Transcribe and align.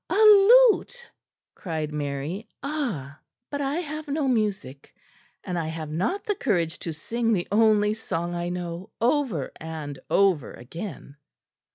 "A 0.09 0.15
lute!" 0.15 1.11
cried 1.53 1.91
Mary. 1.93 2.49
"Ah! 2.63 3.19
but 3.51 3.61
I 3.61 3.75
have 3.75 4.07
no 4.07 4.27
music; 4.27 4.95
and 5.43 5.59
I 5.59 5.67
have 5.67 5.91
not 5.91 6.23
the 6.23 6.33
courage 6.33 6.79
to 6.79 6.91
sing 6.91 7.33
the 7.33 7.47
only 7.51 7.93
song 7.93 8.33
I 8.33 8.49
know, 8.49 8.89
over 8.99 9.51
and 9.57 9.99
over 10.09 10.53
again." 10.53 11.17